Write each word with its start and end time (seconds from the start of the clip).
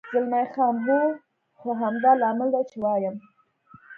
زلمی 0.11 0.45
خان: 0.53 0.75
هو، 0.85 0.99
خو 1.57 1.69
همدا 1.81 2.11
لامل 2.21 2.49
دی، 2.53 2.61
چې 2.69 2.77
وایم. 2.83 3.15